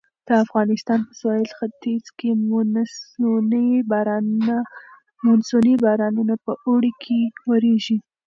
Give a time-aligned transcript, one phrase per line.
[0.27, 2.29] د افغانستان په سویل ختیځ کې
[5.23, 7.97] مونسوني بارانونه په اوړي کې ورېږي.